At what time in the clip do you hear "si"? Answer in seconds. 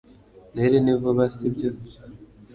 1.33-1.47